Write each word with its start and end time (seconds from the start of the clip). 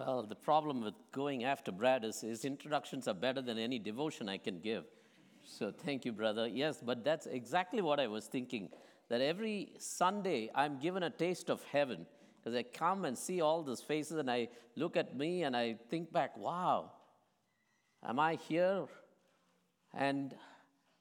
Well, 0.00 0.22
the 0.22 0.34
problem 0.34 0.80
with 0.80 0.94
going 1.12 1.44
after 1.44 1.70
Brad 1.70 2.04
is 2.04 2.22
his 2.22 2.46
introductions 2.46 3.06
are 3.06 3.12
better 3.12 3.42
than 3.42 3.58
any 3.58 3.78
devotion 3.78 4.30
I 4.30 4.38
can 4.38 4.58
give. 4.58 4.84
So 5.44 5.70
thank 5.70 6.06
you, 6.06 6.12
brother. 6.12 6.48
Yes, 6.48 6.82
but 6.82 7.04
that's 7.04 7.26
exactly 7.26 7.82
what 7.82 8.00
I 8.00 8.06
was 8.06 8.24
thinking. 8.24 8.70
That 9.10 9.20
every 9.20 9.74
Sunday 9.78 10.48
I'm 10.54 10.78
given 10.78 11.02
a 11.02 11.10
taste 11.10 11.50
of 11.50 11.62
heaven 11.64 12.06
because 12.38 12.56
I 12.56 12.62
come 12.62 13.04
and 13.04 13.18
see 13.18 13.42
all 13.42 13.62
these 13.62 13.82
faces 13.82 14.16
and 14.16 14.30
I 14.30 14.48
look 14.74 14.96
at 14.96 15.18
me 15.18 15.42
and 15.42 15.54
I 15.54 15.76
think 15.90 16.10
back, 16.10 16.34
wow, 16.38 16.92
am 18.02 18.18
I 18.18 18.36
here? 18.48 18.86
And 19.92 20.34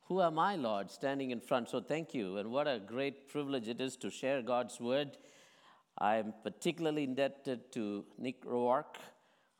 who 0.09 0.21
am 0.21 0.37
I, 0.37 0.57
Lord, 0.57 0.91
standing 0.91 1.31
in 1.31 1.39
front? 1.39 1.69
So 1.69 1.79
thank 1.79 2.13
you. 2.13 2.35
And 2.35 2.51
what 2.51 2.67
a 2.67 2.81
great 2.85 3.29
privilege 3.29 3.69
it 3.69 3.79
is 3.79 3.95
to 3.97 4.09
share 4.09 4.41
God's 4.41 4.77
word. 4.81 5.15
I'm 6.01 6.33
particularly 6.43 7.03
indebted 7.03 7.73
to 7.73 8.05
Nick 8.17 8.45
Roark, 8.45 8.95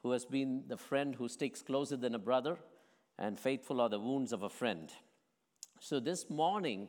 who 0.02 0.12
has 0.12 0.24
been 0.24 0.64
the 0.68 0.78
friend 0.78 1.14
who 1.14 1.28
sticks 1.28 1.62
closer 1.62 1.98
than 1.98 2.16
a 2.16 2.20
brother, 2.20 2.58
and 3.18 3.38
faithful 3.38 3.82
are 3.82 3.90
the 3.90 4.00
wounds 4.00 4.32
of 4.32 4.44
a 4.44 4.50
friend. 4.50 4.90
So 5.82 6.00
this 6.00 6.30
morning, 6.30 6.88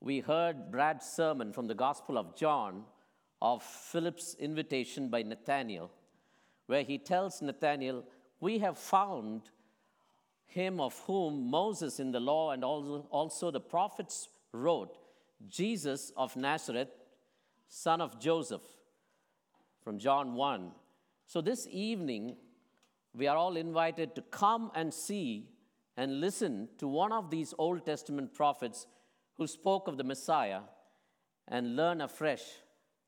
we 0.00 0.20
heard 0.20 0.70
Brad's 0.70 1.06
sermon 1.06 1.52
from 1.52 1.66
the 1.66 1.74
Gospel 1.74 2.16
of 2.16 2.34
John 2.34 2.84
of 3.42 3.62
Philip's 3.62 4.36
invitation 4.38 5.08
by 5.08 5.22
Nathanael, 5.22 5.90
where 6.66 6.82
he 6.82 6.96
tells 6.96 7.42
Nathanael, 7.42 8.04
We 8.40 8.58
have 8.60 8.78
found 8.78 9.50
him 10.46 10.80
of 10.80 10.98
whom 11.00 11.50
Moses 11.50 12.00
in 12.00 12.10
the 12.10 12.20
law 12.20 12.52
and 12.52 12.64
also 12.64 13.50
the 13.50 13.60
prophets 13.60 14.28
wrote, 14.52 14.96
Jesus 15.48 16.12
of 16.16 16.36
Nazareth 16.36 16.88
son 17.74 18.02
of 18.02 18.20
Joseph, 18.20 18.60
from 19.82 19.98
John 19.98 20.34
1. 20.34 20.72
So 21.24 21.40
this 21.40 21.66
evening, 21.70 22.36
we 23.14 23.26
are 23.26 23.36
all 23.36 23.56
invited 23.56 24.14
to 24.14 24.20
come 24.30 24.70
and 24.74 24.92
see 24.92 25.48
and 25.96 26.20
listen 26.20 26.68
to 26.76 26.86
one 26.86 27.12
of 27.12 27.30
these 27.30 27.54
Old 27.56 27.86
Testament 27.86 28.34
prophets 28.34 28.86
who 29.38 29.46
spoke 29.46 29.88
of 29.88 29.96
the 29.96 30.04
Messiah 30.04 30.60
and 31.48 31.74
learn 31.74 32.02
afresh 32.02 32.42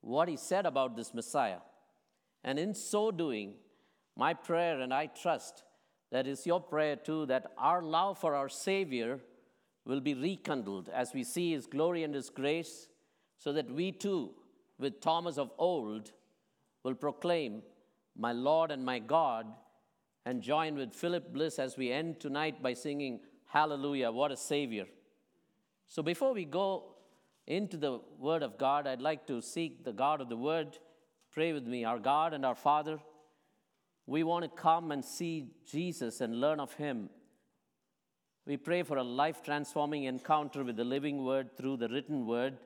what 0.00 0.30
he 0.30 0.36
said 0.38 0.64
about 0.64 0.96
this 0.96 1.12
Messiah. 1.12 1.58
And 2.42 2.58
in 2.58 2.72
so 2.72 3.10
doing, 3.10 3.56
my 4.16 4.32
prayer, 4.32 4.80
and 4.80 4.94
I 4.94 5.06
trust 5.08 5.62
that 6.10 6.26
is 6.26 6.46
your 6.46 6.60
prayer 6.60 6.96
too, 6.96 7.26
that 7.26 7.52
our 7.58 7.82
love 7.82 8.16
for 8.18 8.34
our 8.34 8.48
Savior 8.48 9.20
will 9.84 10.00
be 10.00 10.14
rekindled 10.14 10.88
as 10.88 11.12
we 11.12 11.22
see 11.22 11.52
His 11.52 11.66
glory 11.66 12.02
and 12.02 12.14
His 12.14 12.30
grace, 12.30 12.88
so 13.36 13.52
that 13.52 13.70
we 13.70 13.92
too 13.92 14.32
with 14.78 15.00
Thomas 15.00 15.38
of 15.38 15.50
old, 15.58 16.12
will 16.82 16.94
proclaim, 16.94 17.62
My 18.16 18.32
Lord 18.32 18.70
and 18.70 18.84
my 18.84 18.98
God, 18.98 19.46
and 20.26 20.42
join 20.42 20.76
with 20.76 20.94
Philip 20.94 21.32
Bliss 21.32 21.58
as 21.58 21.76
we 21.76 21.92
end 21.92 22.20
tonight 22.20 22.62
by 22.62 22.74
singing, 22.74 23.20
Hallelujah, 23.46 24.10
what 24.10 24.32
a 24.32 24.36
Savior. 24.36 24.86
So 25.86 26.02
before 26.02 26.32
we 26.32 26.44
go 26.44 26.94
into 27.46 27.76
the 27.76 28.00
Word 28.18 28.42
of 28.42 28.58
God, 28.58 28.86
I'd 28.86 29.02
like 29.02 29.26
to 29.26 29.40
seek 29.40 29.84
the 29.84 29.92
God 29.92 30.20
of 30.20 30.28
the 30.28 30.36
Word. 30.36 30.78
Pray 31.30 31.52
with 31.52 31.66
me, 31.66 31.84
our 31.84 31.98
God 31.98 32.32
and 32.32 32.44
our 32.44 32.54
Father. 32.54 32.98
We 34.06 34.22
want 34.22 34.44
to 34.44 34.60
come 34.60 34.92
and 34.92 35.04
see 35.04 35.50
Jesus 35.66 36.20
and 36.20 36.40
learn 36.40 36.60
of 36.60 36.74
Him. 36.74 37.10
We 38.46 38.56
pray 38.56 38.82
for 38.82 38.98
a 38.98 39.04
life 39.04 39.42
transforming 39.42 40.04
encounter 40.04 40.64
with 40.64 40.76
the 40.76 40.84
living 40.84 41.24
Word 41.24 41.56
through 41.56 41.78
the 41.78 41.88
written 41.88 42.26
Word. 42.26 42.58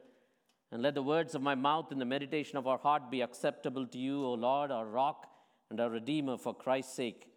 And 0.70 0.83
let 0.83 0.94
the 0.94 1.02
words 1.02 1.34
of 1.34 1.42
my 1.42 1.55
mouth 1.55 1.92
and 1.92 2.00
the 2.00 2.05
meditation 2.05 2.58
of 2.58 2.66
our 2.66 2.78
heart 2.78 3.11
be 3.11 3.22
acceptable 3.22 3.86
to 3.86 3.98
you, 3.98 4.24
O 4.24 4.34
Lord, 4.34 4.70
our 4.70 4.86
rock 4.86 5.27
and 5.70 5.80
our 5.80 5.88
Redeemer, 5.88 6.36
for 6.36 6.55
Christ's 6.55 6.94
sake. 6.94 7.28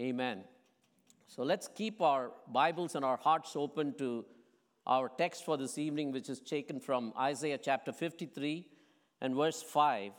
Amen. 0.00 0.44
So 1.26 1.42
let's 1.42 1.68
keep 1.68 2.00
our 2.00 2.32
Bibles 2.50 2.94
and 2.94 3.04
our 3.04 3.16
hearts 3.16 3.54
open 3.54 3.94
to 3.98 4.24
our 4.86 5.08
text 5.08 5.44
for 5.44 5.56
this 5.56 5.78
evening, 5.78 6.12
which 6.12 6.28
is 6.28 6.40
taken 6.40 6.80
from 6.80 7.12
Isaiah 7.18 7.58
chapter 7.58 7.92
53 7.92 8.66
and 9.20 9.34
verse 9.34 9.62
5. 9.62 10.12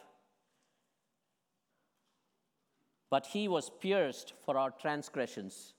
But 3.09 3.27
he 3.27 3.47
was 3.47 3.69
pierced 3.79 4.33
for 4.45 4.57
our 4.57 4.71
transgressions, 4.71 5.73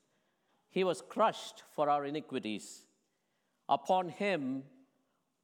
he 0.69 0.85
was 0.85 1.03
crushed 1.03 1.63
for 1.75 1.89
our 1.89 2.05
iniquities. 2.05 2.83
Upon 3.69 4.11
him, 4.11 4.63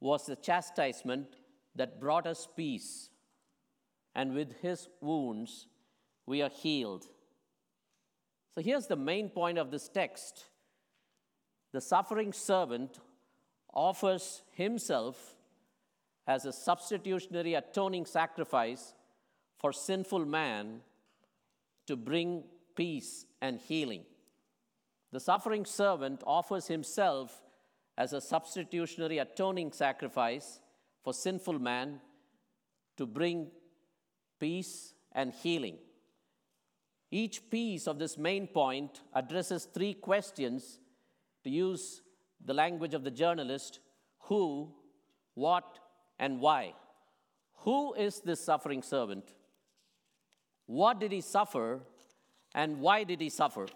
was 0.03 0.25
the 0.25 0.35
chastisement 0.35 1.37
that 1.75 1.99
brought 1.99 2.27
us 2.27 2.45
peace, 2.57 3.09
and 4.13 4.33
with 4.33 4.51
his 4.61 4.89
wounds 4.99 5.67
we 6.25 6.41
are 6.41 6.49
healed. 6.49 7.05
So 8.53 8.61
here's 8.61 8.87
the 8.87 8.97
main 8.97 9.29
point 9.29 9.57
of 9.57 9.71
this 9.71 9.87
text 9.87 10.45
the 11.71 11.79
suffering 11.79 12.33
servant 12.33 12.99
offers 13.73 14.43
himself 14.51 15.35
as 16.27 16.45
a 16.45 16.51
substitutionary 16.53 17.53
atoning 17.53 18.05
sacrifice 18.05 18.93
for 19.57 19.71
sinful 19.71 20.25
man 20.25 20.81
to 21.87 21.95
bring 21.95 22.43
peace 22.75 23.25
and 23.41 23.57
healing. 23.57 24.03
The 25.13 25.21
suffering 25.21 25.65
servant 25.65 26.21
offers 26.27 26.67
himself 26.67 27.42
as 27.97 28.13
a 28.13 28.21
substitutionary 28.21 29.19
atoning 29.19 29.71
sacrifice 29.71 30.59
for 31.03 31.13
sinful 31.13 31.59
man 31.59 31.99
to 32.97 33.05
bring 33.05 33.47
peace 34.39 34.93
and 35.11 35.33
healing. 35.33 35.77
Each 37.11 37.49
piece 37.49 37.87
of 37.87 37.99
this 37.99 38.17
main 38.17 38.47
point 38.47 39.01
addresses 39.13 39.65
three 39.65 39.93
questions 39.93 40.79
to 41.43 41.49
use 41.49 42.01
the 42.43 42.53
language 42.53 42.93
of 42.93 43.03
the 43.03 43.11
journalist 43.11 43.79
who, 44.21 44.73
what, 45.35 45.79
and 46.17 46.39
why. 46.39 46.73
Who 47.59 47.93
is 47.93 48.21
this 48.21 48.43
suffering 48.43 48.81
servant? 48.81 49.33
What 50.65 50.99
did 50.99 51.11
he 51.11 51.21
suffer? 51.21 51.81
And 52.55 52.79
why 52.79 53.03
did 53.03 53.21
he 53.21 53.29
suffer? 53.29 53.67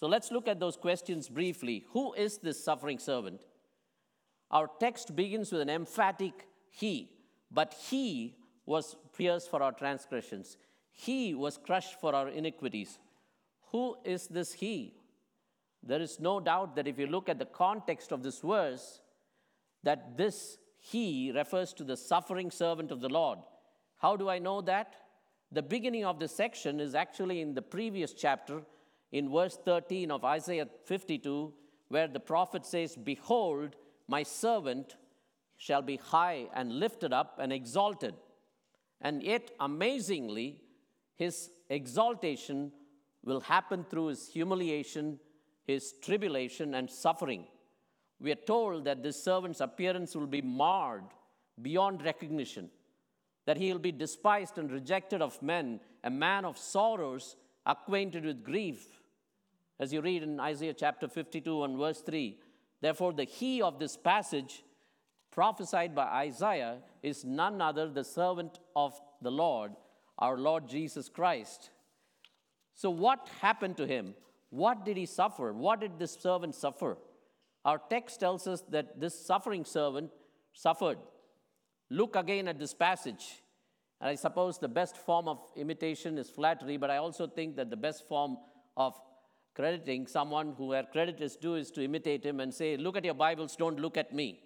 So 0.00 0.06
let's 0.06 0.30
look 0.30 0.48
at 0.48 0.58
those 0.58 0.78
questions 0.78 1.28
briefly. 1.28 1.84
Who 1.92 2.14
is 2.14 2.38
this 2.38 2.64
suffering 2.64 2.98
servant? 2.98 3.42
Our 4.50 4.70
text 4.80 5.14
begins 5.14 5.52
with 5.52 5.60
an 5.60 5.68
emphatic 5.68 6.48
he, 6.70 7.10
but 7.50 7.74
he 7.90 8.34
was 8.64 8.96
pierced 9.14 9.50
for 9.50 9.62
our 9.62 9.72
transgressions, 9.72 10.56
he 10.90 11.34
was 11.34 11.58
crushed 11.58 12.00
for 12.00 12.14
our 12.14 12.28
iniquities. 12.28 12.98
Who 13.72 13.96
is 14.04 14.26
this 14.26 14.54
he? 14.54 14.94
There 15.82 16.00
is 16.00 16.18
no 16.18 16.40
doubt 16.40 16.76
that 16.76 16.88
if 16.88 16.98
you 16.98 17.06
look 17.06 17.28
at 17.28 17.38
the 17.38 17.44
context 17.44 18.10
of 18.10 18.22
this 18.22 18.40
verse, 18.40 19.00
that 19.82 20.16
this 20.16 20.56
he 20.78 21.30
refers 21.34 21.74
to 21.74 21.84
the 21.84 21.96
suffering 21.96 22.50
servant 22.50 22.90
of 22.90 23.02
the 23.02 23.08
Lord. 23.10 23.38
How 23.98 24.16
do 24.16 24.30
I 24.30 24.38
know 24.38 24.62
that? 24.62 24.96
The 25.52 25.62
beginning 25.62 26.06
of 26.06 26.18
this 26.18 26.34
section 26.34 26.80
is 26.80 26.94
actually 26.94 27.42
in 27.42 27.52
the 27.54 27.62
previous 27.62 28.14
chapter 28.14 28.62
in 29.12 29.30
verse 29.30 29.58
13 29.64 30.10
of 30.10 30.24
Isaiah 30.24 30.68
52, 30.84 31.52
where 31.88 32.08
the 32.08 32.20
prophet 32.20 32.64
says, 32.64 32.96
Behold, 32.96 33.76
my 34.06 34.22
servant 34.22 34.96
shall 35.56 35.82
be 35.82 35.96
high 35.96 36.46
and 36.54 36.78
lifted 36.78 37.12
up 37.12 37.38
and 37.40 37.52
exalted. 37.52 38.14
And 39.00 39.22
yet, 39.22 39.50
amazingly, 39.58 40.62
his 41.16 41.50
exaltation 41.68 42.72
will 43.24 43.40
happen 43.40 43.84
through 43.84 44.06
his 44.06 44.28
humiliation, 44.28 45.18
his 45.66 45.94
tribulation, 46.02 46.74
and 46.74 46.88
suffering. 46.88 47.44
We 48.20 48.32
are 48.32 48.46
told 48.46 48.84
that 48.84 49.02
this 49.02 49.22
servant's 49.22 49.60
appearance 49.60 50.14
will 50.14 50.26
be 50.26 50.42
marred 50.42 51.04
beyond 51.60 52.04
recognition, 52.04 52.70
that 53.46 53.56
he 53.56 53.72
will 53.72 53.80
be 53.80 53.92
despised 53.92 54.58
and 54.58 54.70
rejected 54.70 55.20
of 55.20 55.42
men, 55.42 55.80
a 56.04 56.10
man 56.10 56.44
of 56.44 56.56
sorrows, 56.56 57.36
acquainted 57.66 58.24
with 58.24 58.42
grief 58.42 58.99
as 59.80 59.94
you 59.94 60.02
read 60.02 60.22
in 60.22 60.38
Isaiah 60.38 60.74
chapter 60.74 61.08
52 61.08 61.64
and 61.64 61.78
verse 61.78 62.02
3. 62.02 62.36
Therefore, 62.82 63.14
the 63.14 63.24
he 63.24 63.62
of 63.62 63.78
this 63.78 63.96
passage, 63.96 64.62
prophesied 65.30 65.94
by 65.94 66.04
Isaiah, 66.04 66.78
is 67.02 67.24
none 67.24 67.62
other 67.62 67.88
the 67.88 68.04
servant 68.04 68.60
of 68.76 68.92
the 69.22 69.30
Lord, 69.30 69.72
our 70.18 70.36
Lord 70.36 70.68
Jesus 70.68 71.08
Christ. 71.08 71.70
So, 72.74 72.90
what 72.90 73.28
happened 73.40 73.78
to 73.78 73.86
him? 73.86 74.14
What 74.50 74.84
did 74.84 74.98
he 74.98 75.06
suffer? 75.06 75.52
What 75.52 75.80
did 75.80 75.98
this 75.98 76.12
servant 76.12 76.54
suffer? 76.54 76.98
Our 77.64 77.80
text 77.88 78.20
tells 78.20 78.46
us 78.46 78.62
that 78.70 79.00
this 79.00 79.18
suffering 79.18 79.64
servant 79.64 80.10
suffered. 80.52 80.98
Look 81.88 82.16
again 82.16 82.48
at 82.48 82.58
this 82.58 82.74
passage. 82.74 83.42
And 84.00 84.10
I 84.10 84.14
suppose 84.14 84.58
the 84.58 84.68
best 84.68 84.96
form 84.96 85.26
of 85.28 85.38
imitation 85.56 86.18
is 86.18 86.28
flattery, 86.28 86.76
but 86.76 86.90
I 86.90 86.98
also 86.98 87.26
think 87.26 87.56
that 87.56 87.70
the 87.70 87.76
best 87.76 88.06
form 88.08 88.38
of 88.76 88.98
crediting 89.54 90.06
someone 90.06 90.54
who 90.56 90.66
where 90.68 90.84
credit 90.84 91.20
is 91.20 91.36
due 91.36 91.56
is 91.56 91.70
to 91.72 91.84
imitate 91.84 92.24
him 92.24 92.40
and 92.40 92.52
say, 92.52 92.76
Look 92.76 92.96
at 92.96 93.04
your 93.04 93.14
Bibles, 93.14 93.56
don't 93.56 93.80
look 93.80 93.96
at 93.96 94.14
me. 94.14 94.40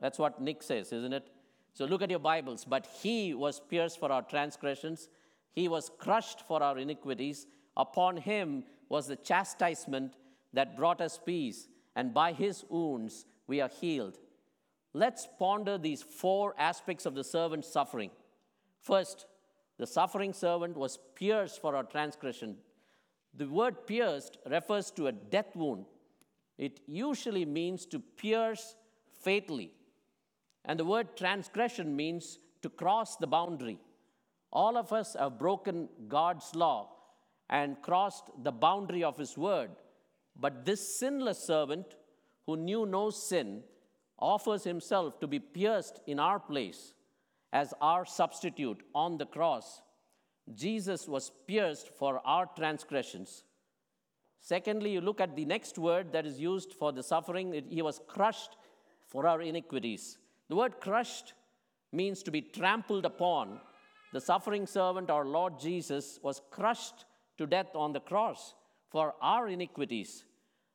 That's 0.00 0.18
what 0.18 0.40
Nick 0.40 0.62
says, 0.62 0.92
isn't 0.92 1.12
it? 1.12 1.28
So 1.74 1.84
look 1.84 2.02
at 2.02 2.10
your 2.10 2.18
Bibles. 2.18 2.64
But 2.64 2.88
he 3.00 3.34
was 3.34 3.60
pierced 3.60 3.98
for 3.98 4.10
our 4.10 4.22
transgressions, 4.22 5.08
He 5.54 5.68
was 5.68 5.90
crushed 5.98 6.46
for 6.46 6.62
our 6.62 6.78
iniquities. 6.78 7.46
Upon 7.76 8.16
him 8.16 8.64
was 8.88 9.06
the 9.06 9.16
chastisement 9.16 10.14
that 10.52 10.76
brought 10.76 11.00
us 11.00 11.20
peace, 11.24 11.68
and 11.94 12.12
by 12.12 12.32
his 12.32 12.64
wounds 12.68 13.24
we 13.46 13.60
are 13.60 13.68
healed. 13.68 14.18
Let's 14.94 15.28
ponder 15.38 15.78
these 15.78 16.02
four 16.02 16.54
aspects 16.58 17.06
of 17.06 17.14
the 17.14 17.22
servant's 17.22 17.72
suffering. 17.72 18.10
First, 18.80 19.26
the 19.78 19.86
suffering 19.86 20.32
servant 20.32 20.76
was 20.76 20.98
pierced 21.14 21.60
for 21.60 21.76
our 21.76 21.84
transgression. 21.84 22.56
The 23.38 23.46
word 23.46 23.86
pierced 23.86 24.36
refers 24.50 24.90
to 24.92 25.06
a 25.06 25.12
death 25.12 25.54
wound. 25.54 25.86
It 26.58 26.80
usually 26.88 27.44
means 27.44 27.86
to 27.86 28.00
pierce 28.00 28.74
fatally. 29.22 29.70
And 30.64 30.78
the 30.78 30.84
word 30.84 31.16
transgression 31.16 31.94
means 31.94 32.40
to 32.62 32.68
cross 32.68 33.16
the 33.16 33.28
boundary. 33.28 33.78
All 34.52 34.76
of 34.76 34.92
us 34.92 35.14
have 35.16 35.38
broken 35.38 35.88
God's 36.08 36.52
law 36.56 36.90
and 37.48 37.80
crossed 37.80 38.24
the 38.42 38.50
boundary 38.50 39.04
of 39.04 39.16
His 39.16 39.38
word. 39.38 39.70
But 40.34 40.64
this 40.64 40.98
sinless 40.98 41.38
servant, 41.38 41.94
who 42.44 42.56
knew 42.56 42.86
no 42.86 43.10
sin, 43.10 43.62
offers 44.18 44.64
himself 44.64 45.20
to 45.20 45.28
be 45.28 45.38
pierced 45.38 46.00
in 46.08 46.18
our 46.18 46.40
place 46.40 46.94
as 47.52 47.72
our 47.80 48.04
substitute 48.04 48.82
on 48.94 49.16
the 49.16 49.26
cross. 49.26 49.80
Jesus 50.54 51.06
was 51.08 51.30
pierced 51.46 51.88
for 51.88 52.20
our 52.24 52.46
transgressions. 52.56 53.44
Secondly, 54.40 54.90
you 54.92 55.00
look 55.00 55.20
at 55.20 55.36
the 55.36 55.44
next 55.44 55.78
word 55.78 56.12
that 56.12 56.26
is 56.26 56.40
used 56.40 56.72
for 56.72 56.92
the 56.92 57.02
suffering, 57.02 57.64
he 57.68 57.82
was 57.82 58.00
crushed 58.06 58.56
for 59.06 59.26
our 59.26 59.42
iniquities. 59.42 60.18
The 60.48 60.56
word 60.56 60.80
crushed 60.80 61.34
means 61.92 62.22
to 62.22 62.30
be 62.30 62.40
trampled 62.40 63.04
upon. 63.04 63.60
The 64.12 64.20
suffering 64.20 64.66
servant, 64.66 65.10
our 65.10 65.24
Lord 65.24 65.58
Jesus, 65.58 66.18
was 66.22 66.40
crushed 66.50 67.04
to 67.36 67.46
death 67.46 67.74
on 67.74 67.92
the 67.92 68.00
cross 68.00 68.54
for 68.90 69.14
our 69.20 69.48
iniquities. 69.48 70.24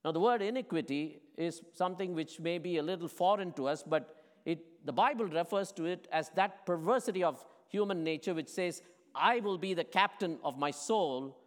Now, 0.06 0.12
the 0.12 0.20
word 0.20 0.42
iniquity 0.42 1.22
is 1.38 1.62
something 1.74 2.14
which 2.14 2.40
may 2.40 2.58
be 2.58 2.78
a 2.78 2.84
little 2.84 3.08
foreign 3.08 3.54
to 3.54 3.68
us, 3.68 3.84
but 3.84 4.16
it, 4.46 4.86
the 4.86 4.94
Bible 4.94 5.26
refers 5.26 5.72
to 5.74 5.86
it 5.86 6.08
as 6.12 6.30
that 6.36 6.66
perversity 6.66 7.24
of 7.24 7.44
human 7.70 8.04
nature 8.04 8.34
which 8.34 8.50
says, 8.50 8.82
I 9.16 9.40
will 9.40 9.58
be 9.58 9.74
the 9.74 9.84
captain 9.84 10.40
of 10.44 10.58
my 10.58 10.72
soul 10.72 11.38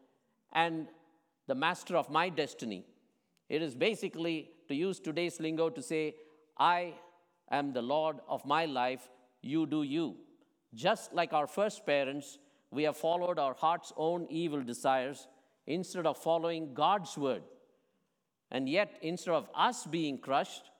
and 0.53 0.87
the 1.47 1.55
master 1.55 1.97
of 1.97 2.11
my 2.11 2.29
destiny. 2.29 2.85
It 3.49 3.63
is 3.63 3.75
basically, 3.75 4.51
to 4.69 4.75
use 4.75 4.99
today's 4.99 5.41
lingo, 5.41 5.71
to 5.71 5.83
say, 5.83 6.15
I 6.59 6.95
am 7.51 7.73
the 7.73 7.83
Lord 7.83 8.19
of 8.29 8.45
my 8.45 8.67
life, 8.67 9.09
you 9.43 9.67
do 9.67 9.83
you. 9.83 10.17
Just 10.75 11.13
like 11.13 11.33
our 11.33 11.47
first 11.47 11.87
parents, 11.87 12.39
we 12.71 12.83
have 12.83 12.97
followed 12.97 13.39
our 13.39 13.55
heart's 13.55 13.93
own 13.97 14.27
evil 14.29 14.63
desires 14.63 15.29
instead 15.67 16.07
of 16.07 16.19
following 16.19 16.75
God's 16.75 17.17
word. 17.17 17.43
And 18.51 18.69
yet, 18.69 18.99
instead 19.03 19.35
of 19.35 19.49
us 19.55 19.87
being 19.87 20.19
crushed, 20.19 20.71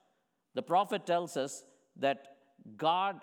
the 0.55 0.63
prophet 0.63 1.07
tells 1.07 1.37
us 1.37 1.65
that 1.97 2.37
God 2.77 3.21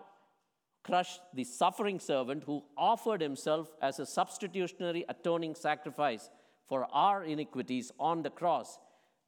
crushed 0.83 1.21
the 1.33 1.43
suffering 1.43 1.99
servant 1.99 2.43
who 2.43 2.63
offered 2.77 3.21
himself 3.21 3.73
as 3.81 3.99
a 3.99 4.05
substitutionary 4.05 5.05
atoning 5.09 5.55
sacrifice 5.55 6.29
for 6.67 6.87
our 6.91 7.23
iniquities 7.23 7.91
on 7.99 8.21
the 8.21 8.29
cross. 8.29 8.79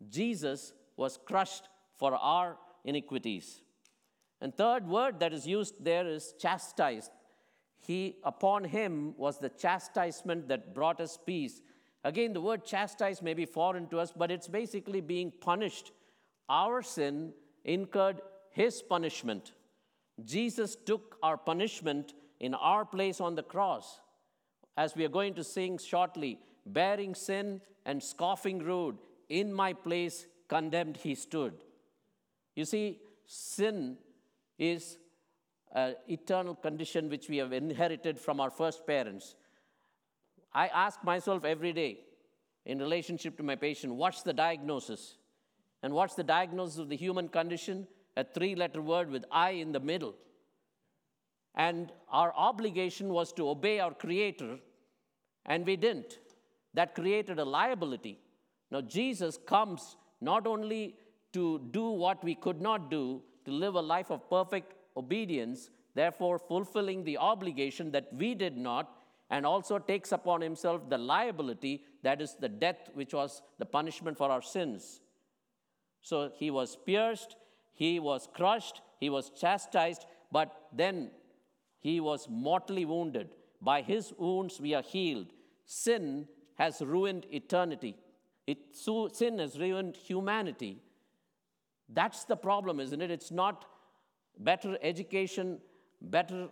Jesus 0.09 0.73
was 0.97 1.19
crushed 1.25 1.69
for 1.97 2.13
our 2.15 2.57
iniquities. 2.83 3.61
And 4.41 4.55
third 4.55 4.87
word 4.87 5.19
that 5.19 5.33
is 5.33 5.47
used 5.47 5.83
there 5.83 6.07
is 6.07 6.33
chastised. 6.39 7.11
He 7.79 8.17
upon 8.23 8.65
him 8.65 9.13
was 9.17 9.39
the 9.39 9.49
chastisement 9.49 10.47
that 10.49 10.73
brought 10.73 10.99
us 10.99 11.17
peace. 11.25 11.61
Again, 12.03 12.33
the 12.33 12.41
word 12.41 12.65
chastise 12.65 13.21
may 13.21 13.33
be 13.33 13.45
foreign 13.45 13.87
to 13.87 13.99
us, 13.99 14.13
but 14.15 14.31
it's 14.31 14.47
basically 14.47 15.01
being 15.01 15.31
punished. 15.41 15.91
Our 16.49 16.81
sin 16.81 17.33
incurred 17.63 18.21
his 18.51 18.81
punishment. 18.81 19.53
Jesus 20.23 20.75
took 20.75 21.17
our 21.21 21.37
punishment 21.37 22.13
in 22.39 22.53
our 22.53 22.85
place 22.85 23.19
on 23.19 23.35
the 23.35 23.43
cross. 23.43 23.99
As 24.77 24.95
we 24.95 25.05
are 25.05 25.09
going 25.09 25.33
to 25.35 25.43
sing 25.43 25.77
shortly, 25.77 26.39
bearing 26.65 27.15
sin 27.15 27.61
and 27.85 28.01
scoffing 28.01 28.59
rude, 28.59 28.97
in 29.29 29.53
my 29.53 29.73
place 29.73 30.27
condemned 30.47 30.97
he 30.97 31.15
stood. 31.15 31.53
You 32.55 32.65
see, 32.65 32.99
sin 33.25 33.97
is 34.57 34.97
an 35.73 35.95
eternal 36.07 36.55
condition 36.55 37.09
which 37.09 37.27
we 37.27 37.37
have 37.37 37.51
inherited 37.51 38.19
from 38.19 38.39
our 38.39 38.49
first 38.49 38.87
parents. 38.87 39.35
I 40.53 40.67
ask 40.67 41.03
myself 41.03 41.43
every 41.43 41.73
day 41.73 41.99
in 42.65 42.79
relationship 42.79 43.35
to 43.37 43.43
my 43.43 43.55
patient, 43.55 43.93
what's 43.93 44.23
the 44.23 44.33
diagnosis? 44.33 45.17
And 45.83 45.93
what's 45.93 46.15
the 46.15 46.23
diagnosis 46.23 46.79
of 46.79 46.89
the 46.89 46.95
human 46.95 47.27
condition? 47.27 47.87
A 48.17 48.23
three 48.23 48.55
letter 48.55 48.81
word 48.81 49.09
with 49.09 49.25
I 49.31 49.51
in 49.51 49.71
the 49.71 49.79
middle. 49.79 50.15
And 51.55 51.91
our 52.09 52.33
obligation 52.35 53.09
was 53.09 53.31
to 53.33 53.49
obey 53.49 53.79
our 53.79 53.93
Creator, 53.93 54.57
and 55.45 55.65
we 55.65 55.75
didn't. 55.75 56.19
That 56.73 56.95
created 56.95 57.39
a 57.39 57.45
liability. 57.45 58.19
Now, 58.71 58.81
Jesus 58.81 59.37
comes 59.45 59.95
not 60.19 60.47
only 60.47 60.95
to 61.33 61.61
do 61.71 61.89
what 61.89 62.23
we 62.23 62.35
could 62.35 62.61
not 62.61 62.89
do, 62.89 63.21
to 63.45 63.51
live 63.51 63.75
a 63.75 63.81
life 63.81 64.11
of 64.11 64.29
perfect 64.29 64.73
obedience, 64.97 65.69
therefore 65.93 66.39
fulfilling 66.39 67.03
the 67.03 67.17
obligation 67.17 67.91
that 67.91 68.09
we 68.13 68.33
did 68.33 68.57
not, 68.57 68.91
and 69.29 69.45
also 69.45 69.79
takes 69.79 70.11
upon 70.11 70.41
himself 70.41 70.89
the 70.89 70.97
liability 70.97 71.83
that 72.03 72.21
is 72.21 72.35
the 72.39 72.49
death 72.49 72.89
which 72.93 73.13
was 73.13 73.41
the 73.59 73.65
punishment 73.65 74.17
for 74.17 74.29
our 74.29 74.41
sins. 74.41 75.01
So 76.01 76.31
he 76.35 76.51
was 76.51 76.75
pierced, 76.75 77.35
he 77.75 77.99
was 77.99 78.27
crushed, 78.33 78.81
he 78.99 79.09
was 79.09 79.29
chastised, 79.29 80.05
but 80.31 80.69
then 80.73 81.11
he 81.79 81.99
was 81.99 82.27
mortally 82.29 82.85
wounded. 82.85 83.29
By 83.61 83.81
his 83.81 84.13
wounds 84.17 84.59
we 84.59 84.73
are 84.73 84.81
healed. 84.81 85.27
Sin 85.65 86.27
has 86.55 86.81
ruined 86.81 87.25
eternity. 87.31 87.95
It, 88.47 88.57
sin 88.73 89.39
has 89.39 89.59
ruined 89.59 89.97
humanity. 89.97 90.81
That's 91.89 92.23
the 92.23 92.37
problem, 92.37 92.79
isn't 92.79 93.01
it? 93.01 93.11
It's 93.11 93.31
not 93.31 93.65
better 94.39 94.77
education, 94.81 95.59
better 96.01 96.47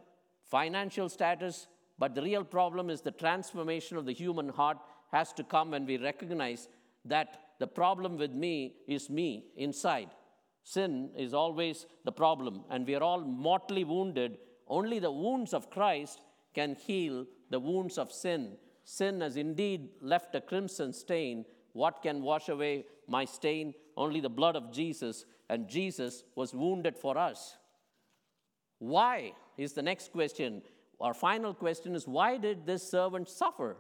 financial 0.46 1.10
status, 1.10 1.68
but 1.98 2.16
the 2.16 2.22
real 2.22 2.44
problem 2.44 2.90
is 2.90 3.02
the 3.02 3.12
transformation 3.12 3.98
of 3.98 4.06
the 4.06 4.14
human 4.14 4.50
heart 4.50 4.78
has 5.12 5.32
to 5.34 5.44
come 5.44 5.72
when 5.72 5.86
we 5.86 5.98
recognize 5.98 6.68
that 7.06 7.40
the 7.60 7.68
problem 7.68 8.18
with 8.18 8.32
me 8.32 8.76
is 8.88 9.10
me 9.10 9.46
inside. 9.56 10.10
Sin 10.64 11.10
is 11.18 11.34
always 11.34 11.86
the 12.06 12.12
problem, 12.12 12.64
and 12.70 12.88
we 12.88 12.96
are 12.96 13.04
all 13.04 13.22
mortally 13.22 13.84
wounded. 13.84 14.38
Only 14.68 15.00
the 15.00 15.12
wounds 15.12 15.54
of 15.54 15.70
Christ 15.70 16.22
can 16.54 16.76
heal 16.76 17.26
the 17.50 17.60
wounds 17.60 17.98
of 17.98 18.12
sin. 18.12 18.58
Sin 18.86 19.22
has 19.22 19.38
indeed 19.38 19.90
left 20.02 20.36
a 20.36 20.42
crimson 20.42 20.94
stain. 20.94 21.46
What 21.74 22.02
can 22.02 22.22
wash 22.22 22.50
away 22.50 22.86
my 23.08 23.26
stain? 23.26 23.74
Only 23.98 24.22
the 24.22 24.30
blood 24.30 24.56
of 24.56 24.72
Jesus, 24.72 25.26
and 25.50 25.68
Jesus 25.68 26.24
was 26.36 26.54
wounded 26.54 26.98
for 26.98 27.18
us. 27.18 27.58
Why 28.80 29.34
is 29.58 29.74
the 29.74 29.82
next 29.82 30.12
question. 30.12 30.62
Our 31.00 31.14
final 31.14 31.54
question 31.54 31.96
is 31.96 32.08
why 32.08 32.38
did 32.38 32.66
this 32.66 32.90
servant 32.90 33.30
suffer? 33.30 33.78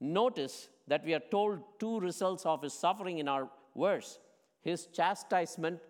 Notice 0.00 0.68
that 0.86 1.04
we 1.04 1.14
are 1.14 1.22
told 1.30 1.60
two 1.78 2.00
results 2.00 2.46
of 2.46 2.62
his 2.62 2.72
suffering 2.72 3.18
in 3.18 3.28
our 3.28 3.48
verse. 3.76 4.18
His 4.62 4.86
chastisement 4.86 5.80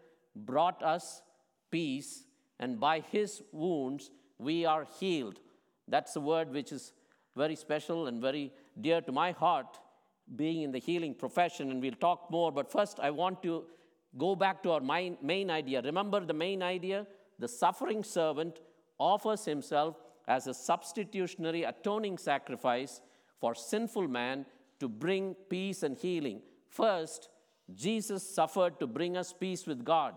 brought 0.46 0.82
us 0.82 1.22
peace, 1.70 2.24
and 2.58 2.80
by 2.80 3.00
his 3.00 3.42
wounds 3.52 4.10
we 4.38 4.64
are 4.64 4.86
healed. 4.98 5.40
That's 5.86 6.16
a 6.16 6.20
word 6.20 6.52
which 6.52 6.72
is 6.72 6.92
very 7.36 7.56
special 7.56 8.06
and 8.06 8.20
very 8.20 8.52
dear 8.80 9.00
to 9.02 9.12
my 9.12 9.32
heart, 9.32 9.78
being 10.36 10.62
in 10.62 10.72
the 10.72 10.78
healing 10.78 11.14
profession, 11.14 11.70
and 11.70 11.80
we'll 11.80 11.92
talk 11.92 12.30
more. 12.30 12.52
But 12.52 12.70
first, 12.70 13.00
I 13.00 13.10
want 13.10 13.42
to 13.42 13.64
go 14.16 14.34
back 14.36 14.62
to 14.62 14.72
our 14.72 14.80
main, 14.80 15.50
idea. 15.50 15.82
Remember 15.82 16.20
the 16.20 16.34
main 16.34 16.62
idea? 16.62 17.06
The 17.38 17.48
suffering 17.48 18.02
servant 18.02 18.60
offers 18.98 19.44
himself 19.44 19.96
as 20.26 20.46
a 20.46 20.54
substitutionary 20.54 21.64
atoning 21.64 22.18
sacrifice 22.18 23.00
for 23.40 23.54
sinful 23.54 24.08
man 24.08 24.44
to 24.80 24.88
bring 24.88 25.34
peace 25.48 25.82
and 25.82 25.96
healing. 25.96 26.42
First, 26.68 27.28
Jesus 27.74 28.22
suffered 28.28 28.78
to 28.80 28.86
bring 28.86 29.16
us 29.16 29.32
peace 29.32 29.66
with 29.66 29.84
God. 29.84 30.14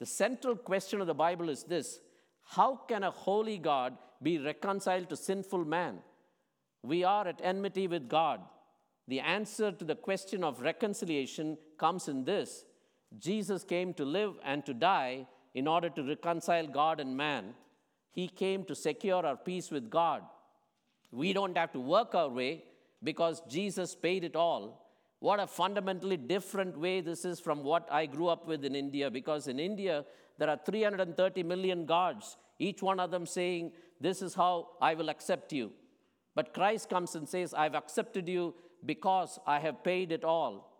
The 0.00 0.06
central 0.06 0.56
question 0.56 1.00
of 1.00 1.06
the 1.06 1.14
Bible 1.14 1.48
is 1.48 1.64
this 1.64 2.00
How 2.44 2.76
can 2.88 3.02
a 3.02 3.10
holy 3.10 3.58
God 3.58 3.96
be 4.22 4.38
reconciled 4.38 5.08
to 5.08 5.16
sinful 5.16 5.64
man? 5.64 5.98
We 6.82 7.04
are 7.04 7.26
at 7.26 7.40
enmity 7.42 7.86
with 7.88 8.08
God. 8.08 8.40
The 9.08 9.20
answer 9.20 9.72
to 9.72 9.84
the 9.84 9.96
question 9.96 10.44
of 10.44 10.60
reconciliation 10.60 11.56
comes 11.78 12.08
in 12.08 12.24
this 12.24 12.64
Jesus 13.18 13.64
came 13.64 13.94
to 13.94 14.04
live 14.04 14.34
and 14.44 14.64
to 14.66 14.74
die 14.74 15.26
in 15.54 15.66
order 15.66 15.88
to 15.88 16.02
reconcile 16.02 16.66
God 16.66 17.00
and 17.00 17.16
man. 17.16 17.54
He 18.10 18.28
came 18.28 18.64
to 18.64 18.74
secure 18.74 19.24
our 19.24 19.36
peace 19.36 19.70
with 19.70 19.90
God. 19.90 20.22
We 21.10 21.32
don't 21.32 21.56
have 21.56 21.72
to 21.72 21.80
work 21.80 22.14
our 22.14 22.28
way 22.28 22.64
because 23.02 23.42
Jesus 23.48 23.94
paid 23.94 24.24
it 24.24 24.36
all. 24.36 24.87
What 25.20 25.40
a 25.40 25.46
fundamentally 25.46 26.16
different 26.16 26.78
way 26.78 27.00
this 27.00 27.24
is 27.24 27.40
from 27.40 27.64
what 27.64 27.88
I 27.90 28.06
grew 28.06 28.28
up 28.28 28.46
with 28.46 28.64
in 28.64 28.74
India, 28.74 29.10
because 29.10 29.48
in 29.48 29.58
India, 29.58 30.04
there 30.38 30.48
are 30.48 30.60
330 30.64 31.42
million 31.42 31.86
gods, 31.86 32.36
each 32.58 32.82
one 32.82 33.00
of 33.00 33.10
them 33.10 33.26
saying, 33.26 33.72
This 34.00 34.22
is 34.22 34.34
how 34.34 34.68
I 34.80 34.94
will 34.94 35.08
accept 35.08 35.52
you. 35.52 35.72
But 36.34 36.54
Christ 36.54 36.88
comes 36.88 37.16
and 37.16 37.28
says, 37.28 37.52
I've 37.52 37.74
accepted 37.74 38.28
you 38.28 38.54
because 38.86 39.40
I 39.44 39.58
have 39.58 39.82
paid 39.82 40.12
it 40.12 40.22
all. 40.22 40.72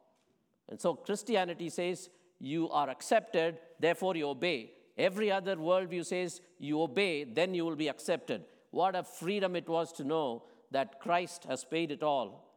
And 0.68 0.80
so 0.80 0.95
Christianity 0.95 1.68
says, 1.68 2.09
You 2.38 2.71
are 2.71 2.88
accepted, 2.88 3.59
therefore 3.80 4.14
you 4.14 4.28
obey. 4.28 4.71
Every 4.97 5.33
other 5.33 5.57
worldview 5.57 6.07
says, 6.07 6.40
You 6.61 6.80
obey, 6.83 7.25
then 7.25 7.54
you 7.54 7.64
will 7.64 7.76
be 7.76 7.88
accepted. 7.88 8.45
What 8.71 8.95
a 8.95 9.02
freedom 9.02 9.57
it 9.57 9.68
was 9.68 9.92
to 9.95 10.04
know 10.04 10.45
that 10.71 11.00
Christ 11.00 11.45
has 11.49 11.64
paid 11.64 11.90
it 11.90 12.04
all. 12.04 12.47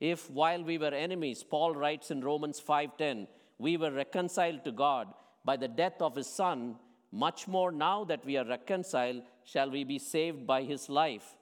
If 0.00 0.30
while 0.30 0.62
we 0.62 0.78
were 0.78 0.88
enemies, 0.88 1.42
Paul 1.42 1.74
writes 1.74 2.10
in 2.10 2.20
Romans 2.20 2.60
5:10, 2.60 3.28
we 3.58 3.76
were 3.76 3.90
reconciled 3.90 4.64
to 4.64 4.72
God 4.72 5.12
by 5.44 5.56
the 5.56 5.68
death 5.68 6.02
of 6.02 6.16
his 6.16 6.26
son, 6.26 6.78
much 7.12 7.46
more 7.46 7.70
now 7.70 8.04
that 8.04 8.24
we 8.24 8.36
are 8.36 8.44
reconciled 8.44 9.22
shall 9.44 9.70
we 9.70 9.84
be 9.84 9.98
saved 9.98 10.46
by 10.46 10.62
his 10.62 10.88
life. 10.88 11.36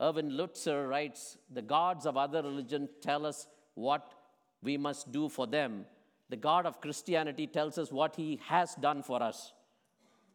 Erwin 0.00 0.30
Lutzer 0.30 0.88
writes, 0.88 1.38
the 1.50 1.62
gods 1.62 2.04
of 2.04 2.16
other 2.16 2.42
religions 2.42 2.90
tell 3.00 3.24
us 3.24 3.46
what 3.74 4.14
we 4.62 4.76
must 4.76 5.12
do 5.12 5.28
for 5.28 5.46
them. 5.46 5.86
The 6.28 6.36
God 6.36 6.66
of 6.66 6.80
Christianity 6.80 7.46
tells 7.46 7.78
us 7.78 7.92
what 7.92 8.16
he 8.16 8.40
has 8.46 8.74
done 8.74 9.02
for 9.02 9.22
us. 9.22 9.52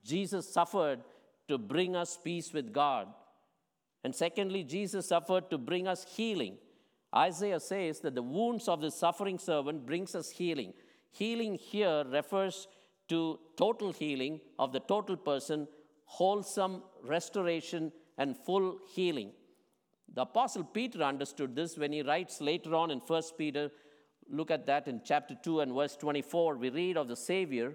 Jesus 0.03 0.51
suffered 0.51 1.01
to 1.47 1.57
bring 1.57 1.95
us 1.95 2.17
peace 2.17 2.53
with 2.53 2.71
God. 2.71 3.07
And 4.03 4.15
secondly, 4.15 4.63
Jesus 4.63 5.07
suffered 5.07 5.49
to 5.49 5.57
bring 5.57 5.87
us 5.87 6.05
healing. 6.15 6.57
Isaiah 7.15 7.59
says 7.59 7.99
that 8.01 8.15
the 8.15 8.21
wounds 8.21 8.67
of 8.67 8.81
the 8.81 8.91
suffering 8.91 9.39
servant 9.39 9.85
brings 9.85 10.15
us 10.15 10.29
healing. 10.29 10.73
Healing 11.11 11.55
here 11.55 12.03
refers 12.11 12.67
to 13.07 13.39
total 13.57 13.91
healing 13.91 14.39
of 14.59 14.71
the 14.71 14.79
total 14.81 15.17
person, 15.17 15.67
wholesome 16.05 16.83
restoration 17.03 17.91
and 18.17 18.37
full 18.37 18.77
healing. 18.93 19.31
The 20.13 20.21
apostle 20.21 20.63
Peter 20.63 21.03
understood 21.03 21.55
this 21.55 21.77
when 21.77 21.91
he 21.91 22.01
writes 22.01 22.41
later 22.41 22.75
on 22.75 22.91
in 22.91 22.99
1 22.99 23.23
Peter 23.37 23.71
look 24.31 24.51
at 24.51 24.65
that 24.67 24.87
in 24.87 25.01
chapter 25.03 25.35
2 25.43 25.61
and 25.61 25.73
verse 25.73 25.95
24 25.95 26.57
we 26.57 26.69
read 26.69 26.97
of 26.97 27.07
the 27.07 27.15
savior 27.15 27.73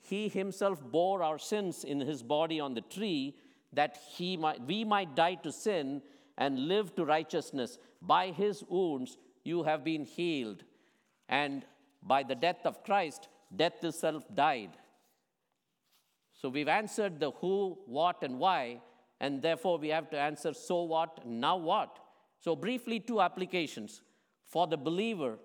he 0.00 0.28
himself 0.28 0.80
bore 0.82 1.22
our 1.22 1.38
sins 1.38 1.84
in 1.84 2.00
his 2.00 2.22
body 2.22 2.60
on 2.60 2.74
the 2.74 2.80
tree 2.80 3.34
that 3.72 3.98
he 4.14 4.36
might, 4.36 4.60
we 4.62 4.84
might 4.84 5.16
die 5.16 5.34
to 5.34 5.50
sin 5.50 6.00
and 6.38 6.68
live 6.68 6.94
to 6.96 7.04
righteousness. 7.04 7.78
By 8.02 8.30
his 8.30 8.62
wounds 8.68 9.16
you 9.44 9.62
have 9.62 9.84
been 9.84 10.04
healed. 10.04 10.64
And 11.28 11.64
by 12.02 12.22
the 12.22 12.34
death 12.34 12.64
of 12.64 12.84
Christ, 12.84 13.28
death 13.54 13.82
itself 13.82 14.24
died. 14.34 14.76
So 16.32 16.48
we've 16.48 16.68
answered 16.68 17.18
the 17.18 17.30
who, 17.30 17.78
what, 17.86 18.22
and 18.22 18.38
why, 18.38 18.80
and 19.20 19.40
therefore 19.40 19.78
we 19.78 19.88
have 19.88 20.10
to 20.10 20.18
answer 20.18 20.52
so 20.52 20.82
what, 20.82 21.26
now 21.26 21.56
what. 21.56 21.98
So, 22.38 22.54
briefly, 22.54 23.00
two 23.00 23.20
applications. 23.20 24.02
For 24.44 24.66
the 24.66 24.76
believer, 24.76 25.38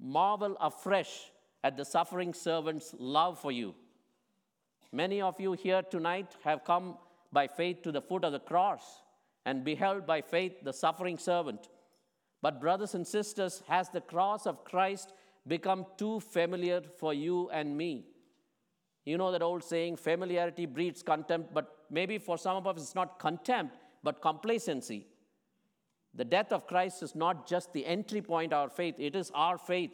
marvel 0.00 0.56
afresh 0.60 1.30
at 1.64 1.76
the 1.76 1.84
suffering 1.84 2.32
servant's 2.32 2.94
love 2.98 3.38
for 3.40 3.50
you. 3.50 3.74
Many 4.92 5.20
of 5.20 5.38
you 5.40 5.52
here 5.52 5.82
tonight 5.82 6.36
have 6.44 6.64
come 6.64 6.96
by 7.32 7.48
faith 7.48 7.82
to 7.82 7.92
the 7.92 8.00
foot 8.00 8.24
of 8.24 8.32
the 8.32 8.40
cross 8.40 9.02
and 9.48 9.64
beheld 9.64 10.06
by 10.06 10.20
faith 10.20 10.54
the 10.62 10.72
suffering 10.72 11.18
servant. 11.18 11.68
But, 12.42 12.60
brothers 12.60 12.94
and 12.94 13.06
sisters, 13.06 13.62
has 13.66 13.88
the 13.88 14.02
cross 14.12 14.46
of 14.46 14.64
Christ 14.64 15.14
become 15.46 15.86
too 15.96 16.20
familiar 16.20 16.82
for 17.00 17.14
you 17.14 17.48
and 17.50 17.76
me? 17.76 17.92
You 19.06 19.16
know 19.16 19.32
that 19.32 19.42
old 19.42 19.64
saying, 19.64 19.96
familiarity 19.96 20.66
breeds 20.66 21.02
contempt, 21.02 21.54
but 21.54 21.66
maybe 21.90 22.18
for 22.18 22.36
some 22.36 22.56
of 22.56 22.66
us 22.66 22.76
it's 22.82 22.94
not 22.94 23.18
contempt, 23.18 23.78
but 24.02 24.20
complacency. 24.20 25.06
The 26.14 26.26
death 26.26 26.52
of 26.52 26.66
Christ 26.66 27.02
is 27.02 27.14
not 27.14 27.48
just 27.48 27.72
the 27.72 27.86
entry 27.86 28.20
point 28.20 28.52
of 28.52 28.58
our 28.58 28.68
faith, 28.68 28.96
it 28.98 29.16
is 29.16 29.32
our 29.34 29.56
faith. 29.56 29.92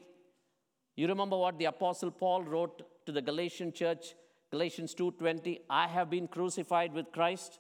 You 0.96 1.06
remember 1.06 1.38
what 1.38 1.58
the 1.58 1.66
apostle 1.66 2.10
Paul 2.10 2.42
wrote 2.42 2.82
to 3.06 3.12
the 3.12 3.22
Galatian 3.22 3.72
church 3.72 4.14
Galatians 4.54 4.94
2:20, 4.94 5.62
I 5.68 5.88
have 5.88 6.08
been 6.08 6.28
crucified 6.28 6.92
with 6.92 7.10
Christ. 7.10 7.58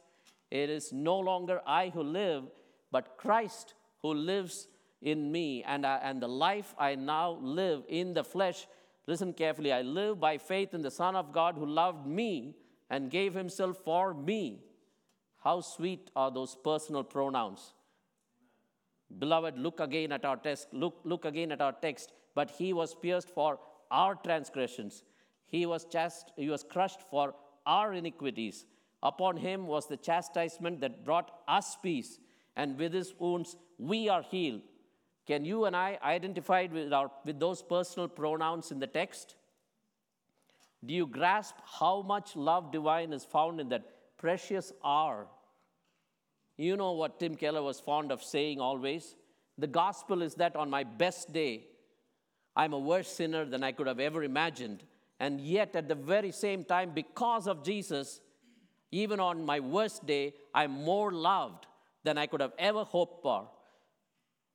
It 0.50 0.70
is 0.70 0.92
no 0.92 1.18
longer 1.18 1.60
I 1.66 1.88
who 1.88 2.02
live, 2.02 2.44
but 2.90 3.16
Christ 3.16 3.74
who 4.02 4.14
lives 4.14 4.68
in 5.02 5.30
me. 5.32 5.62
And, 5.64 5.86
I, 5.86 5.96
and 5.96 6.20
the 6.20 6.28
life 6.28 6.74
I 6.78 6.94
now 6.94 7.38
live 7.40 7.82
in 7.88 8.14
the 8.14 8.24
flesh, 8.24 8.66
listen 9.06 9.32
carefully, 9.32 9.72
I 9.72 9.82
live 9.82 10.20
by 10.20 10.38
faith 10.38 10.74
in 10.74 10.82
the 10.82 10.90
Son 10.90 11.16
of 11.16 11.32
God 11.32 11.56
who 11.56 11.66
loved 11.66 12.06
me 12.06 12.54
and 12.90 13.10
gave 13.10 13.34
himself 13.34 13.78
for 13.84 14.14
me. 14.14 14.60
How 15.42 15.60
sweet 15.60 16.10
are 16.16 16.30
those 16.30 16.56
personal 16.62 17.04
pronouns. 17.04 17.74
Beloved, 19.18 19.58
look 19.58 19.80
again 19.80 20.12
at 20.12 20.24
our 20.24 20.36
text. 20.36 20.68
Look, 20.72 21.00
look 21.04 21.24
again 21.24 21.52
at 21.52 21.60
our 21.60 21.72
text. 21.72 22.12
But 22.34 22.50
he 22.50 22.72
was 22.72 22.94
pierced 22.94 23.28
for 23.28 23.58
our 23.90 24.14
transgressions 24.14 25.04
he 25.54 25.66
was, 25.66 25.84
chast- 25.84 26.32
he 26.36 26.48
was 26.48 26.64
crushed 26.64 27.00
for 27.10 27.34
our 27.64 27.92
iniquities. 27.94 28.66
Upon 29.04 29.36
him 29.36 29.66
was 29.66 29.86
the 29.86 29.98
chastisement 29.98 30.80
that 30.80 31.04
brought 31.04 31.30
us 31.46 31.76
peace, 31.80 32.18
and 32.56 32.78
with 32.78 32.94
his 32.94 33.14
wounds 33.18 33.54
we 33.78 34.08
are 34.08 34.22
healed. 34.22 34.62
Can 35.26 35.44
you 35.44 35.66
and 35.66 35.76
I 35.76 35.98
identify 36.02 36.66
with, 36.72 36.92
our, 36.92 37.10
with 37.24 37.38
those 37.38 37.62
personal 37.62 38.08
pronouns 38.08 38.72
in 38.72 38.78
the 38.78 38.86
text? 38.86 39.36
Do 40.84 40.94
you 40.94 41.06
grasp 41.06 41.56
how 41.64 42.02
much 42.02 42.34
love 42.34 42.72
divine 42.72 43.12
is 43.12 43.24
found 43.24 43.60
in 43.60 43.68
that 43.70 44.16
precious 44.18 44.72
hour? 44.82 45.26
You 46.56 46.76
know 46.76 46.92
what 46.92 47.18
Tim 47.18 47.34
Keller 47.34 47.62
was 47.62 47.80
fond 47.80 48.12
of 48.12 48.22
saying 48.22 48.60
always? 48.60 49.16
The 49.58 49.66
gospel 49.66 50.22
is 50.22 50.34
that 50.36 50.56
on 50.56 50.70
my 50.70 50.84
best 50.84 51.32
day, 51.32 51.66
I'm 52.56 52.72
a 52.72 52.78
worse 52.78 53.08
sinner 53.08 53.44
than 53.44 53.62
I 53.62 53.72
could 53.72 53.86
have 53.86 54.00
ever 54.00 54.22
imagined. 54.22 54.82
And 55.20 55.40
yet, 55.40 55.74
at 55.74 55.88
the 55.88 55.94
very 55.94 56.32
same 56.32 56.64
time, 56.64 56.92
because 56.94 57.46
of 57.48 57.64
Jesus, 57.64 58.20
even 58.94 59.18
on 59.18 59.44
my 59.44 59.58
worst 59.58 60.06
day, 60.06 60.34
I'm 60.54 60.70
more 60.70 61.10
loved 61.10 61.66
than 62.04 62.16
I 62.16 62.26
could 62.26 62.40
have 62.40 62.52
ever 62.58 62.84
hoped 62.84 63.22
for. 63.22 63.48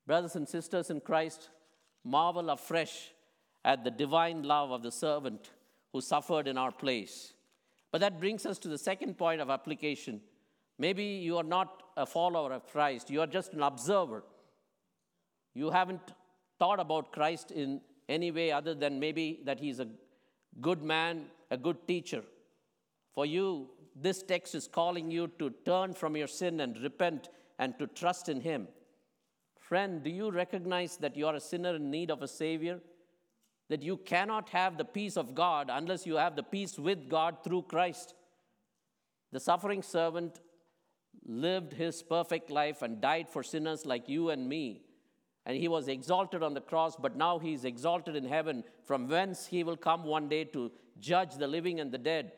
Brothers 0.07 0.37
and 0.37 0.47
sisters 0.47 0.89
in 0.89 1.01
Christ, 1.01 1.49
marvel 2.05 2.49
afresh 2.49 3.11
at 3.65 3.83
the 3.83 3.91
divine 3.91 4.43
love 4.43 4.71
of 4.71 4.81
the 4.81 4.93
servant 4.93 5.49
who 5.91 5.99
suffered 5.99 6.47
in 6.47 6.57
our 6.57 6.71
place. 6.71 7.33
But 7.91 7.99
that 7.99 8.17
brings 8.21 8.45
us 8.45 8.57
to 8.59 8.69
the 8.69 8.77
second 8.77 9.17
point 9.17 9.41
of 9.41 9.49
application. 9.49 10.21
Maybe 10.77 11.03
you 11.03 11.35
are 11.35 11.43
not 11.43 11.83
a 11.97 12.05
follower 12.05 12.53
of 12.53 12.65
Christ, 12.65 13.09
you 13.09 13.19
are 13.19 13.27
just 13.27 13.51
an 13.51 13.61
observer. 13.61 14.23
You 15.53 15.69
haven't 15.69 16.13
thought 16.59 16.79
about 16.79 17.11
Christ 17.11 17.51
in 17.51 17.81
any 18.07 18.31
way 18.31 18.53
other 18.53 18.73
than 18.73 19.01
maybe 19.01 19.41
that 19.43 19.59
he's 19.59 19.81
a 19.81 19.87
good 20.61 20.81
man, 20.81 21.25
a 21.51 21.57
good 21.57 21.85
teacher. 21.89 22.23
For 23.13 23.25
you, 23.25 23.69
this 24.01 24.23
text 24.23 24.55
is 24.55 24.67
calling 24.67 25.11
you 25.11 25.27
to 25.39 25.51
turn 25.65 25.93
from 25.93 26.15
your 26.15 26.27
sin 26.27 26.59
and 26.59 26.81
repent 26.81 27.29
and 27.57 27.77
to 27.79 27.87
trust 27.87 28.29
in 28.29 28.41
Him. 28.41 28.67
Friend, 29.59 30.03
do 30.03 30.09
you 30.09 30.31
recognize 30.31 30.97
that 30.97 31.15
you 31.15 31.27
are 31.27 31.35
a 31.35 31.39
sinner 31.39 31.75
in 31.75 31.91
need 31.91 32.09
of 32.09 32.21
a 32.21 32.27
Savior? 32.27 32.79
That 33.69 33.83
you 33.83 33.97
cannot 33.97 34.49
have 34.49 34.77
the 34.77 34.85
peace 34.85 35.15
of 35.15 35.35
God 35.35 35.69
unless 35.71 36.07
you 36.07 36.15
have 36.15 36.35
the 36.35 36.43
peace 36.43 36.79
with 36.79 37.09
God 37.09 37.43
through 37.43 37.63
Christ? 37.63 38.15
The 39.31 39.39
suffering 39.39 39.83
servant 39.83 40.39
lived 41.25 41.73
his 41.73 42.01
perfect 42.01 42.49
life 42.49 42.81
and 42.81 42.99
died 42.99 43.29
for 43.29 43.43
sinners 43.43 43.85
like 43.85 44.09
you 44.09 44.29
and 44.29 44.49
me 44.49 44.83
and 45.49 45.57
he 45.57 45.67
was 45.67 45.87
exalted 45.87 46.43
on 46.43 46.53
the 46.53 46.61
cross, 46.61 46.95
but 46.95 47.15
now 47.15 47.39
he 47.39 47.53
is 47.53 47.65
exalted 47.65 48.15
in 48.15 48.23
heaven, 48.23 48.63
from 48.85 49.07
whence 49.07 49.47
he 49.47 49.63
will 49.63 49.75
come 49.75 50.03
one 50.03 50.29
day 50.29 50.43
to 50.43 50.71
judge 50.99 51.37
the 51.37 51.47
living 51.47 51.79
and 51.79 51.91
the 51.91 51.97
dead. 51.97 52.33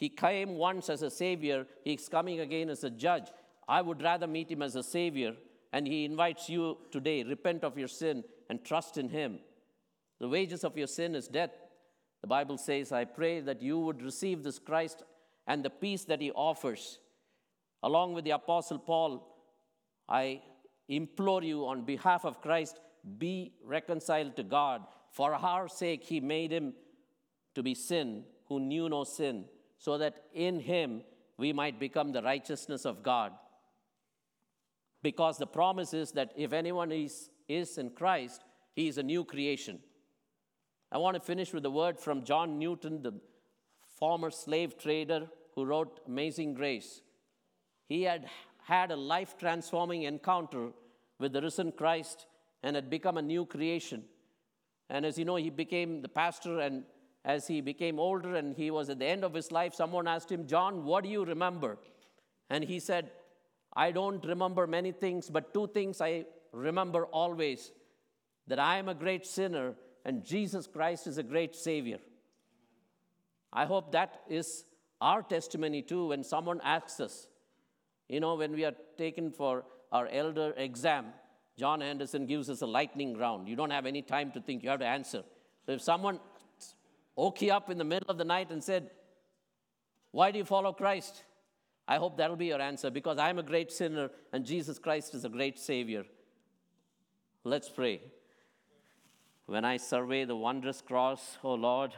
He 0.00 0.08
came 0.08 0.56
once 0.56 0.88
as 0.88 1.02
a 1.02 1.10
savior, 1.10 1.66
he's 1.84 2.08
coming 2.08 2.40
again 2.40 2.70
as 2.70 2.84
a 2.84 2.88
judge. 2.88 3.28
I 3.68 3.82
would 3.82 4.02
rather 4.02 4.26
meet 4.26 4.50
him 4.50 4.62
as 4.62 4.74
a 4.74 4.82
savior, 4.82 5.34
and 5.74 5.86
he 5.86 6.06
invites 6.06 6.48
you 6.48 6.78
today 6.90 7.22
repent 7.22 7.64
of 7.64 7.76
your 7.76 7.86
sin 7.86 8.24
and 8.48 8.64
trust 8.64 8.96
in 8.96 9.10
him. 9.10 9.40
The 10.18 10.28
wages 10.28 10.64
of 10.64 10.78
your 10.78 10.86
sin 10.86 11.14
is 11.14 11.28
death. 11.28 11.50
The 12.22 12.28
Bible 12.28 12.56
says, 12.56 12.92
I 12.92 13.04
pray 13.04 13.40
that 13.40 13.60
you 13.60 13.78
would 13.78 14.02
receive 14.02 14.42
this 14.42 14.58
Christ 14.58 15.02
and 15.46 15.62
the 15.62 15.68
peace 15.68 16.04
that 16.04 16.22
he 16.22 16.30
offers. 16.30 16.98
Along 17.82 18.14
with 18.14 18.24
the 18.24 18.30
Apostle 18.30 18.78
Paul, 18.78 19.36
I 20.08 20.40
implore 20.88 21.42
you 21.42 21.66
on 21.66 21.84
behalf 21.84 22.24
of 22.24 22.40
Christ, 22.40 22.80
be 23.18 23.52
reconciled 23.62 24.34
to 24.36 24.44
God. 24.44 24.80
For 25.12 25.34
our 25.34 25.68
sake, 25.68 26.04
he 26.04 26.20
made 26.20 26.52
him 26.52 26.72
to 27.54 27.62
be 27.62 27.74
sin 27.74 28.24
who 28.46 28.60
knew 28.60 28.88
no 28.88 29.04
sin, 29.04 29.44
so 29.80 29.98
that 29.98 30.22
in 30.32 30.60
him 30.60 31.02
we 31.36 31.52
might 31.52 31.80
become 31.80 32.12
the 32.12 32.22
righteousness 32.22 32.84
of 32.84 33.02
God. 33.02 33.32
because 35.02 35.38
the 35.38 35.46
promise 35.46 35.94
is 35.94 36.12
that 36.12 36.32
if 36.36 36.52
anyone 36.52 36.92
is, 36.92 37.30
is 37.48 37.78
in 37.78 37.90
Christ, 37.90 38.42
he 38.74 38.88
is 38.88 38.98
a 38.98 39.02
new 39.02 39.24
creation. 39.24 39.78
I 40.92 40.98
want 40.98 41.14
to 41.14 41.20
finish 41.20 41.52
with 41.52 41.64
a 41.64 41.70
word 41.70 41.98
from 41.98 42.24
John 42.24 42.58
Newton, 42.58 43.02
the 43.02 43.14
former 43.98 44.30
slave 44.30 44.78
trader 44.78 45.28
who 45.54 45.64
wrote 45.64 46.00
Amazing 46.06 46.54
Grace. 46.54 47.00
He 47.86 48.02
had 48.02 48.26
had 48.64 48.90
a 48.90 48.96
life 48.96 49.36
transforming 49.38 50.02
encounter 50.02 50.70
with 51.18 51.32
the 51.32 51.42
risen 51.42 51.72
Christ 51.72 52.26
and 52.62 52.76
had 52.76 52.90
become 52.90 53.16
a 53.16 53.22
new 53.22 53.46
creation. 53.46 54.04
And 54.88 55.06
as 55.06 55.18
you 55.18 55.24
know, 55.24 55.36
he 55.36 55.50
became 55.50 56.02
the 56.02 56.08
pastor, 56.08 56.60
and 56.60 56.84
as 57.24 57.46
he 57.46 57.60
became 57.60 57.98
older 57.98 58.34
and 58.34 58.54
he 58.54 58.70
was 58.70 58.88
at 58.88 58.98
the 58.98 59.06
end 59.06 59.24
of 59.24 59.34
his 59.34 59.52
life, 59.52 59.74
someone 59.74 60.08
asked 60.08 60.30
him, 60.30 60.46
John, 60.46 60.84
what 60.84 61.04
do 61.04 61.10
you 61.10 61.24
remember? 61.24 61.78
And 62.48 62.64
he 62.64 62.80
said, 62.80 63.10
I 63.74 63.90
don't 63.92 64.24
remember 64.24 64.66
many 64.66 64.92
things, 64.92 65.30
but 65.30 65.54
two 65.54 65.68
things 65.68 66.00
I 66.00 66.24
remember 66.52 67.04
always 67.06 67.72
that 68.46 68.58
I 68.58 68.78
am 68.78 68.88
a 68.88 68.94
great 68.94 69.26
sinner 69.26 69.74
and 70.04 70.24
Jesus 70.24 70.66
Christ 70.66 71.06
is 71.06 71.18
a 71.18 71.22
great 71.22 71.54
Savior. 71.54 71.98
I 73.52 73.66
hope 73.66 73.92
that 73.92 74.22
is 74.28 74.64
our 75.00 75.22
testimony 75.22 75.82
too 75.82 76.08
when 76.08 76.24
someone 76.24 76.60
asks 76.64 77.00
us. 77.00 77.26
You 78.08 78.20
know, 78.20 78.34
when 78.34 78.52
we 78.52 78.64
are 78.64 78.74
taken 78.96 79.30
for 79.30 79.64
our 79.92 80.08
elder 80.08 80.52
exam, 80.56 81.06
John 81.58 81.82
Anderson 81.82 82.26
gives 82.26 82.48
us 82.48 82.62
a 82.62 82.66
lightning 82.66 83.16
round. 83.16 83.48
You 83.48 83.56
don't 83.56 83.70
have 83.70 83.86
any 83.86 84.02
time 84.02 84.32
to 84.32 84.40
think, 84.40 84.62
you 84.62 84.70
have 84.70 84.80
to 84.80 84.86
answer. 84.86 85.22
So 85.66 85.72
if 85.72 85.82
someone 85.82 86.18
woke 87.20 87.42
you 87.42 87.52
up 87.52 87.68
in 87.68 87.76
the 87.76 87.84
middle 87.84 88.10
of 88.10 88.16
the 88.16 88.24
night 88.24 88.50
and 88.50 88.64
said, 88.64 88.90
Why 90.10 90.30
do 90.30 90.38
you 90.38 90.44
follow 90.46 90.72
Christ? 90.72 91.24
I 91.86 91.96
hope 91.96 92.16
that'll 92.16 92.34
be 92.34 92.46
your 92.46 92.62
answer 92.62 92.90
because 92.90 93.18
I'm 93.18 93.38
a 93.38 93.42
great 93.42 93.70
sinner 93.70 94.08
and 94.32 94.46
Jesus 94.46 94.78
Christ 94.78 95.14
is 95.14 95.26
a 95.26 95.28
great 95.28 95.58
Savior. 95.58 96.04
Let's 97.44 97.68
pray. 97.68 98.00
When 99.44 99.66
I 99.66 99.76
survey 99.76 100.24
the 100.24 100.36
wondrous 100.36 100.80
cross, 100.80 101.36
O 101.44 101.52
Lord, 101.52 101.92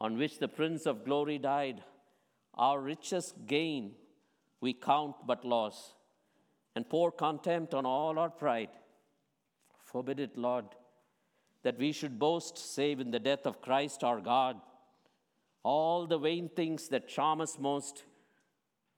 on 0.00 0.18
which 0.18 0.40
the 0.40 0.48
Prince 0.48 0.84
of 0.84 1.04
Glory 1.04 1.38
died, 1.38 1.84
our 2.54 2.80
richest 2.80 3.46
gain 3.46 3.92
we 4.60 4.72
count 4.72 5.14
but 5.26 5.44
loss, 5.44 5.94
and 6.74 6.88
pour 6.88 7.12
contempt 7.12 7.72
on 7.72 7.86
all 7.86 8.18
our 8.18 8.30
pride. 8.30 8.70
Forbid 9.84 10.18
it, 10.18 10.36
Lord, 10.36 10.64
that 11.62 11.78
we 11.78 11.92
should 11.92 12.18
boast 12.18 12.56
save 12.58 13.00
in 13.00 13.10
the 13.10 13.18
death 13.18 13.46
of 13.46 13.60
Christ 13.60 14.02
our 14.04 14.20
God. 14.20 14.60
All 15.62 16.06
the 16.06 16.18
vain 16.18 16.48
things 16.48 16.88
that 16.88 17.08
charm 17.08 17.40
us 17.40 17.58
most 17.58 18.04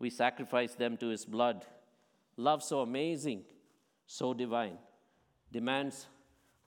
we 0.03 0.11
sacrifice 0.11 0.75
them 0.75 0.97
to 0.97 1.07
his 1.07 1.25
blood. 1.25 1.65
Love 2.37 2.61
so 2.61 2.81
amazing, 2.81 3.45
so 4.07 4.35
divine, 4.35 4.77
demands 5.53 6.09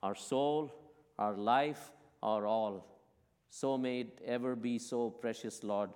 our 0.02 0.16
soul, 0.16 0.74
our 1.20 1.36
life, 1.36 1.92
our 2.24 2.48
all. 2.48 2.88
So 3.50 3.78
may 3.78 4.02
it 4.02 4.22
ever 4.26 4.56
be 4.56 4.80
so 4.80 5.10
precious, 5.10 5.66
Lord. 5.66 5.90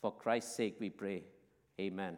For 0.00 0.10
Christ's 0.10 0.56
sake 0.56 0.76
we 0.80 0.88
pray. 0.88 1.24
Amen. 1.78 2.16